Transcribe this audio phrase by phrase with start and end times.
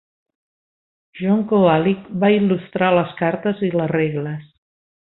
[1.19, 4.53] John Kovalic va il·lustrar les cartes i les regles.